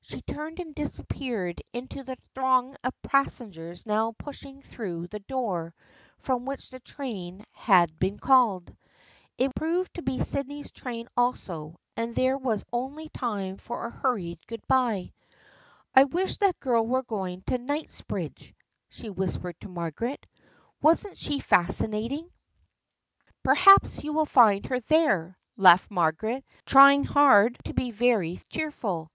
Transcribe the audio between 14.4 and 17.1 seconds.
good bye." I wish that girl were